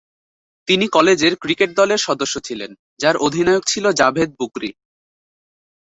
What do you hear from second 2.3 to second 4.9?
ছিলেন যার অধিনায়ক ছিল জাভেদ বুকরি।